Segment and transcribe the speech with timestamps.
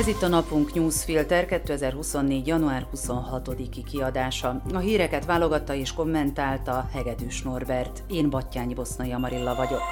[0.00, 2.46] Ez itt a Napunk Newsfilter 2024.
[2.46, 4.62] január 26-i kiadása.
[4.72, 8.02] A híreket válogatta és kommentálta Hegedűs Norbert.
[8.08, 9.82] Én Battyányi Bosznai Amarilla vagyok.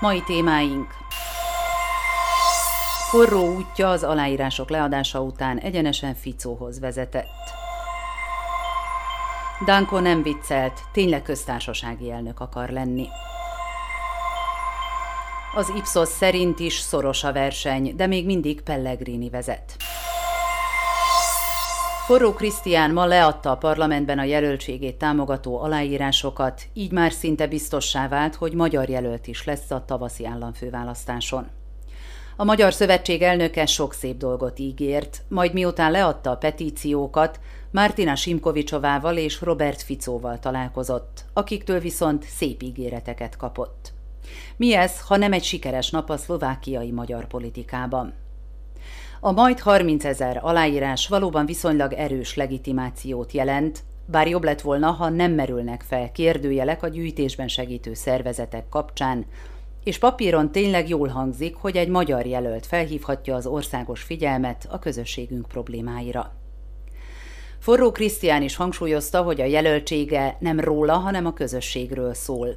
[0.00, 0.86] Mai témáink
[3.10, 7.50] Forró útja az aláírások leadása után egyenesen Ficóhoz vezetett.
[9.64, 13.08] Danko nem viccelt, tényleg köztársasági elnök akar lenni.
[15.56, 19.76] Az Ipsos szerint is szoros a verseny, de még mindig Pellegrini vezet.
[22.06, 28.34] Forró Krisztián ma leadta a parlamentben a jelöltségét támogató aláírásokat, így már szinte biztossá vált,
[28.34, 31.46] hogy magyar jelölt is lesz a tavaszi államfőválasztáson.
[32.36, 37.40] A Magyar Szövetség elnöke sok szép dolgot ígért, majd miután leadta a petíciókat,
[37.70, 43.93] Mártina Simkovicsovával és Robert Ficóval találkozott, akiktől viszont szép ígéreteket kapott.
[44.56, 48.14] Mi ez, ha nem egy sikeres nap a szlovákiai magyar politikában?
[49.20, 55.08] A majd 30 ezer aláírás valóban viszonylag erős legitimációt jelent, bár jobb lett volna, ha
[55.08, 59.26] nem merülnek fel kérdőjelek a gyűjtésben segítő szervezetek kapcsán,
[59.84, 65.48] és papíron tényleg jól hangzik, hogy egy magyar jelölt felhívhatja az országos figyelmet a közösségünk
[65.48, 66.43] problémáira.
[67.64, 72.48] Forró Krisztián is hangsúlyozta, hogy a jelöltsége nem róla, hanem a közösségről szól.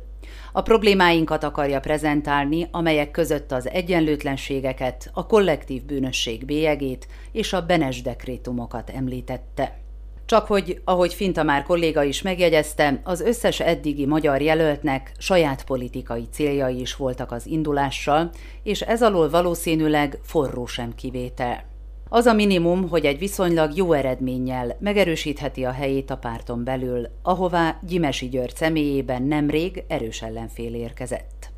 [0.52, 8.02] A problémáinkat akarja prezentálni, amelyek között az egyenlőtlenségeket, a kollektív bűnösség bélyegét és a Benes
[8.02, 9.80] dekrétumokat említette.
[10.26, 16.28] Csak hogy, ahogy Finta már kolléga is megjegyezte, az összes eddigi magyar jelöltnek saját politikai
[16.32, 18.30] céljai is voltak az indulással,
[18.64, 21.76] és ez alól valószínűleg forró sem kivétel.
[22.10, 27.80] Az a minimum, hogy egy viszonylag jó eredménnyel megerősítheti a helyét a párton belül, ahová
[27.88, 31.52] Gyimesi György személyében nemrég erős ellenfél érkezett.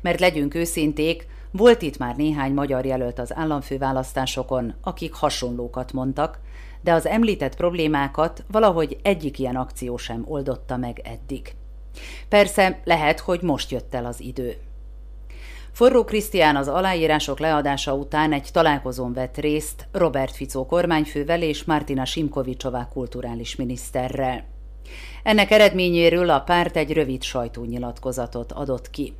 [0.00, 6.40] Mert legyünk őszinték, volt itt már néhány magyar jelölt az államfőválasztásokon, akik hasonlókat mondtak,
[6.80, 11.54] de az említett problémákat valahogy egyik ilyen akció sem oldotta meg eddig.
[12.28, 14.56] Persze lehet, hogy most jött el az idő.
[15.80, 22.04] Forró Krisztián az aláírások leadása után egy találkozón vett részt Robert Ficó kormányfővel és Martina
[22.04, 24.44] Simkovicsová kulturális miniszterrel.
[25.22, 29.12] Ennek eredményéről a párt egy rövid sajtónyilatkozatot adott ki.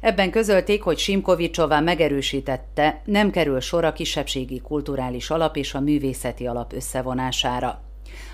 [0.00, 6.46] Ebben közölték, hogy Simkovicsová megerősítette, nem kerül sor a kisebbségi kulturális alap és a művészeti
[6.46, 7.82] alap összevonására.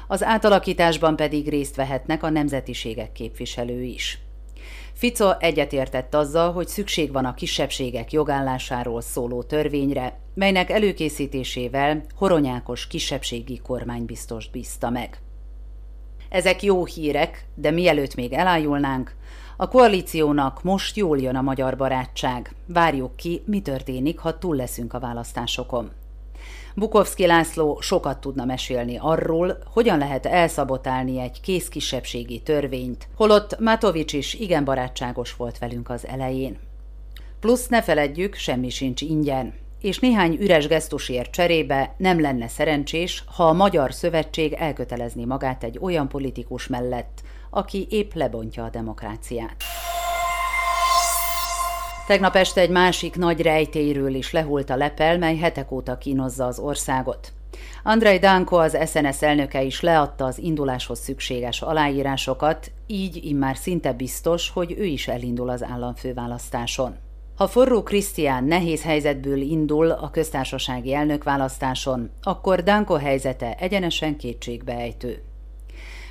[0.08, 4.18] Az átalakításban pedig részt vehetnek a nemzetiségek képviselői is.
[5.00, 13.58] Fico egyetértett azzal, hogy szükség van a kisebbségek jogállásáról szóló törvényre, melynek előkészítésével horonyákos kisebbségi
[13.58, 15.18] kormánybiztos bízta meg.
[16.28, 19.14] Ezek jó hírek, de mielőtt még elájulnánk,
[19.56, 22.54] a koalíciónak most jól jön a magyar barátság.
[22.66, 25.90] Várjuk ki, mi történik, ha túl leszünk a választásokon.
[26.74, 31.68] Bukovszki László sokat tudna mesélni arról, hogyan lehet elszabotálni egy kész
[32.44, 36.58] törvényt, holott Matovics is igen barátságos volt velünk az elején.
[37.40, 43.44] Plusz ne feledjük, semmi sincs ingyen, és néhány üres gesztusért cserébe nem lenne szerencsés, ha
[43.44, 49.56] a Magyar Szövetség elkötelezni magát egy olyan politikus mellett, aki épp lebontja a demokráciát.
[52.10, 56.58] Tegnap este egy másik nagy rejtélyről is lehult a lepel, mely hetek óta kínozza az
[56.58, 57.32] országot.
[57.82, 64.50] Andrei Danko, az SNS elnöke is leadta az induláshoz szükséges aláírásokat, így immár szinte biztos,
[64.50, 66.96] hogy ő is elindul az államfőválasztáson.
[67.36, 75.22] Ha forró Krisztián nehéz helyzetből indul a köztársasági elnökválasztáson, akkor Danko helyzete egyenesen kétségbeejtő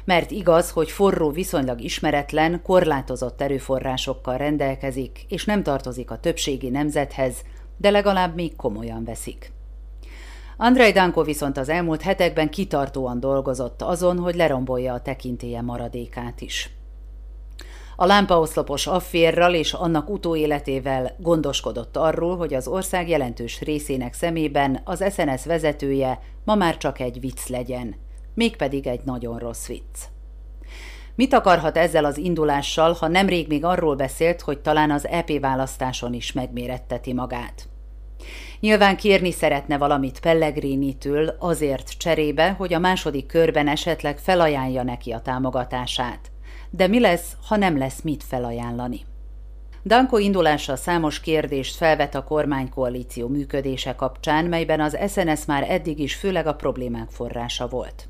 [0.10, 7.36] mert igaz, hogy forró viszonylag ismeretlen, korlátozott erőforrásokkal rendelkezik, és nem tartozik a többségi nemzethez,
[7.78, 9.52] de legalább még komolyan veszik.
[10.58, 16.70] Andrei Danko viszont az elmúlt hetekben kitartóan dolgozott azon, hogy lerombolja a tekintélye maradékát is.
[17.96, 25.04] A lámpaoszlopos afférral és annak utóéletével gondoskodott arról, hogy az ország jelentős részének szemében az
[25.14, 27.96] SNS vezetője ma már csak egy vicc legyen–
[28.40, 30.00] mégpedig egy nagyon rossz vicc.
[31.16, 36.14] Mit akarhat ezzel az indulással, ha nemrég még arról beszélt, hogy talán az EP választáson
[36.14, 37.70] is megméretteti magát?
[38.60, 45.22] Nyilván kérni szeretne valamit Pellegrini-től azért cserébe, hogy a második körben esetleg felajánlja neki a
[45.22, 46.32] támogatását.
[46.70, 49.00] De mi lesz, ha nem lesz mit felajánlani?
[49.84, 56.16] Danko indulása számos kérdést felvet a kormánykoalíció működése kapcsán, melyben az SNS már eddig is
[56.16, 58.09] főleg a problémák forrása volt.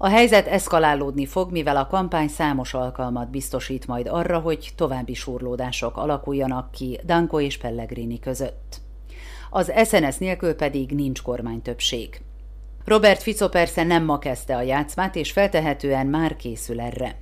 [0.00, 5.96] A helyzet eszkalálódni fog, mivel a kampány számos alkalmat biztosít majd arra, hogy további surlódások
[5.96, 8.80] alakuljanak ki Danko és Pellegrini között.
[9.50, 12.20] az SNS nélkül pedig nincs kormánytöbbség.
[12.84, 17.16] Robert Fico persze nem ma kezdte a játszmát, és feltehetően már készül erre.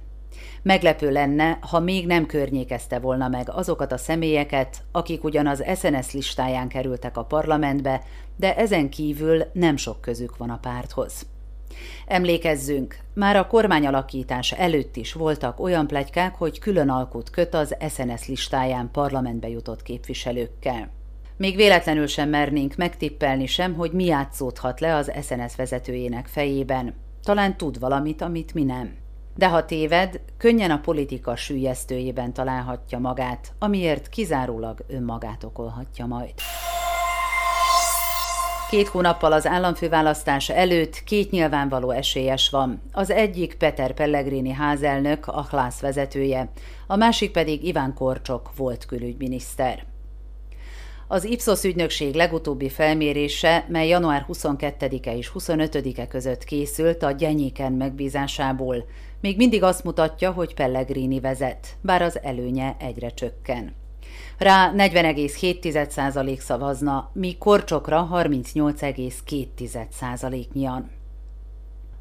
[0.63, 6.13] Meglepő lenne, ha még nem környékezte volna meg azokat a személyeket, akik ugyan az SNS
[6.13, 8.03] listáján kerültek a parlamentbe,
[8.37, 11.27] de ezen kívül nem sok közük van a párthoz.
[12.07, 18.27] Emlékezzünk, már a kormányalakítás előtt is voltak olyan plegykák, hogy külön alkut köt az SNS
[18.27, 20.91] listáján parlamentbe jutott képviselőkkel.
[21.37, 26.95] Még véletlenül sem mernénk megtippelni sem, hogy mi játszódhat le az SNS vezetőjének fejében.
[27.23, 28.97] Talán tud valamit, amit mi nem.
[29.37, 36.35] De ha téved, könnyen a politika sűjesztőjében találhatja magát, amiért kizárólag önmagát okolhatja majd.
[38.71, 42.83] Két hónappal az államfőválasztás előtt két nyilvánvaló esélyes van.
[42.93, 46.49] Az egyik Peter Pellegrini házelnök, a Hlász vezetője,
[46.87, 49.85] a másik pedig Iván Korcsok volt külügyminiszter.
[51.09, 58.87] Az Ipsos ügynökség legutóbbi felmérése, mely január 22-e és 25-e között készült a Gyenyéken megbízásából,
[59.21, 63.75] még mindig azt mutatja, hogy Pellegrini vezet, bár az előnye egyre csökken.
[64.39, 70.91] Rá 40,7% szavazna, míg Korcsokra 38,2%-nyian.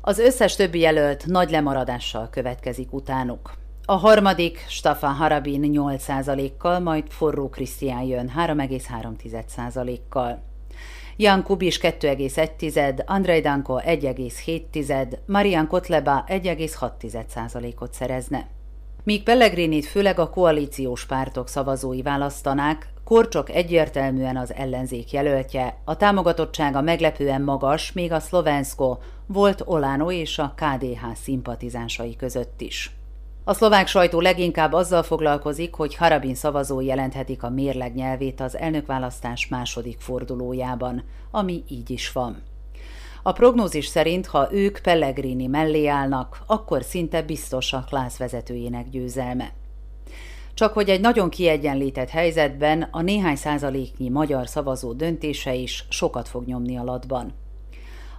[0.01, 3.53] Az összes többi jelölt nagy lemaradással következik utánuk.
[3.85, 10.43] A harmadik Stefan Harabin 8%-kal, majd Forró Krisztián jön 3,3%-kal.
[11.17, 18.47] Jan Kubis 2,1, Andrei Danko 1,7, Marian Kotleba 1,6%-ot szerezne.
[19.05, 26.81] Míg Pellegrinit főleg a koalíciós pártok szavazói választanák, Korcsok egyértelműen az ellenzék jelöltje, a támogatottsága
[26.81, 32.95] meglepően magas, még a Szlovenszko volt Olano és a KDH szimpatizánsai között is.
[33.43, 39.47] A szlovák sajtó leginkább azzal foglalkozik, hogy Harabin szavazói jelenthetik a mérleg nyelvét az elnökválasztás
[39.47, 42.43] második fordulójában, ami így is van.
[43.27, 49.51] A prognózis szerint, ha ők Pellegrini mellé állnak, akkor szinte biztos a klász vezetőjének győzelme.
[50.53, 56.45] Csak hogy egy nagyon kiegyenlített helyzetben a néhány százaléknyi magyar szavazó döntése is sokat fog
[56.45, 57.33] nyomni a latban.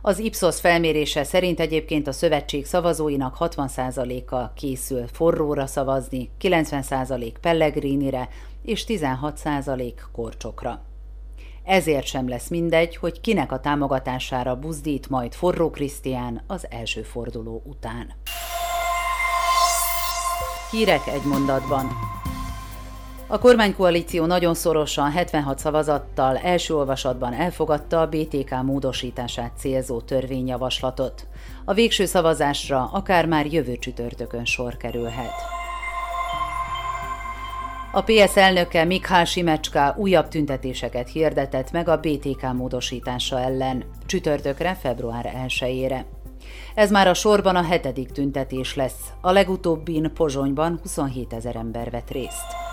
[0.02, 8.28] Az Ipsos felmérése szerint egyébként a szövetség szavazóinak 60%-a készül forróra szavazni, 90% Pellegrinire
[8.62, 10.82] és 16% Korcsokra.
[11.66, 17.62] Ezért sem lesz mindegy, hogy kinek a támogatására buzdít majd Forró Krisztián az első forduló
[17.64, 18.12] után.
[20.70, 21.86] Hírek egy mondatban.
[23.26, 31.26] A kormánykoalíció nagyon szorosan 76 szavazattal első olvasatban elfogadta a BTK módosítását célzó törvényjavaslatot.
[31.64, 35.55] A végső szavazásra akár már jövő csütörtökön sor kerülhet.
[37.96, 45.32] A PS elnöke Mikhál Simecska újabb tüntetéseket hirdetett meg a BTK módosítása ellen, csütörtökre, február
[45.46, 46.04] 1-ére.
[46.74, 52.10] Ez már a sorban a hetedik tüntetés lesz, a legutóbbin Pozsonyban 27 ezer ember vett
[52.10, 52.65] részt.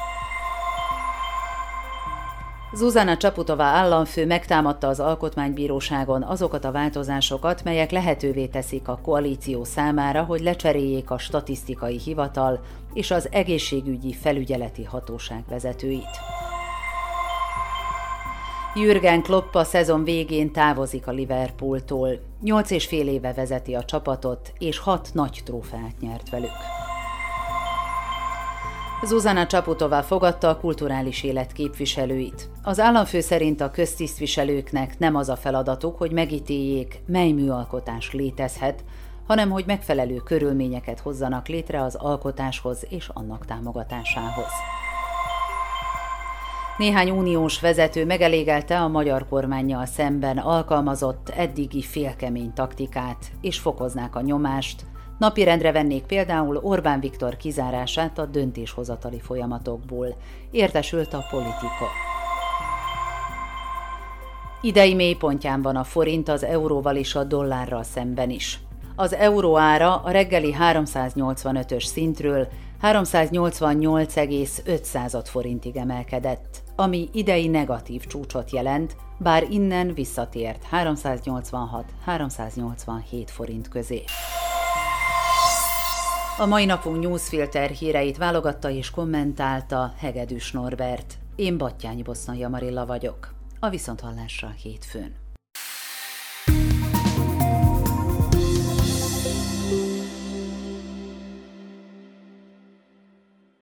[2.76, 10.24] Zuzana Csaputova államfő megtámadta az alkotmánybíróságon azokat a változásokat, melyek lehetővé teszik a koalíció számára,
[10.24, 12.60] hogy lecseréljék a statisztikai hivatal
[12.94, 16.20] és az egészségügyi felügyeleti hatóság vezetőit.
[18.76, 22.20] Jürgen Klopp a szezon végén távozik a Liverpooltól.
[22.42, 26.83] Nyolc és fél éve vezeti a csapatot, és hat nagy trófeát nyert velük.
[29.06, 32.50] Zuzana Csaputova fogadta a kulturális élet képviselőit.
[32.62, 38.84] Az államfő szerint a köztisztviselőknek nem az a feladatuk, hogy megítéljék, mely műalkotás létezhet,
[39.28, 44.52] hanem hogy megfelelő körülményeket hozzanak létre az alkotáshoz és annak támogatásához.
[46.78, 54.22] Néhány uniós vezető megelégelte a magyar kormányjal szemben alkalmazott eddigi félkemény taktikát, és fokoznák a
[54.22, 54.86] nyomást,
[55.18, 60.16] Napirendre vennék például Orbán Viktor kizárását a döntéshozatali folyamatokból,
[60.52, 61.88] értesült a politika.
[64.62, 68.60] Idei mélypontján van a forint az euróval és a dollárral szemben is.
[68.96, 72.48] Az euró ára a reggeli 385-ös szintről
[72.82, 84.04] 388,5 forintig emelkedett, ami idei negatív csúcsot jelent, bár innen visszatért 386-387 forint közé.
[86.38, 91.14] A mai napunk newsfilter híreit válogatta és kommentálta Hegedűs Norbert.
[91.36, 93.34] Én Battyányi Boszna Jamarilla vagyok.
[93.60, 95.23] A Viszonthallásra hétfőn.